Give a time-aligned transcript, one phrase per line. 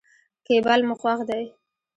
[0.45, 1.43] کېبل مو خوښ دی.